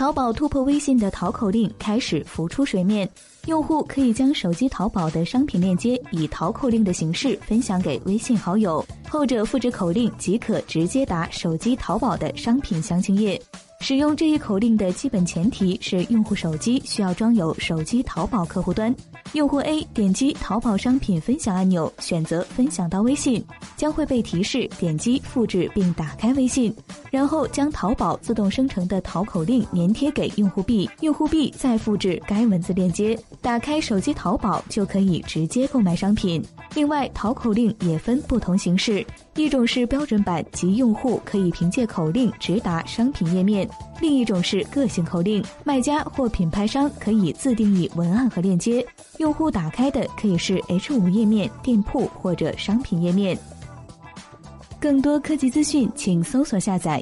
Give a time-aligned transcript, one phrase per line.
[0.00, 3.06] 淘宝突破微信的淘口令开始浮出水面，
[3.44, 13.38] 用户可以将手机淘宝的商品链接以淘口令的形式分享给微信好友，后者复制口令即可直接打手机淘宝的商品详情页。
[13.80, 18.94] 使用这一口令的基本前提是用户手机需要装有手机淘宝客户端。
[19.32, 23.42] 用户 A 点击淘宝商品分享按钮，选择分享到微信，
[23.76, 26.74] 将会被提示点击复制并打开微信，
[27.10, 36.44] 然后将淘宝自动生成的淘口令粘贴给用户 B，用户 B 再复制该文字链接，打开手机淘宝就可以直接购买商品。
[36.74, 39.04] 另外，淘口令也分不同形式，
[39.36, 43.64] 一种是标准版，即用户可以凭借口令直达商品页面；
[44.00, 48.84] 另一种是个性口令，卖家或品牌商可以自定义文案和链接，
[49.18, 53.38] 用户打开的可以是 H 五页面、店铺或者商品页面。
[54.80, 56.98] 更多科技资讯，请搜索下载